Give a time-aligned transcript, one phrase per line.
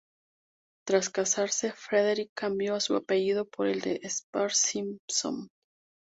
[0.87, 5.47] Tras casarse, Frederick cambió su apellido por el de Spicer-Simson.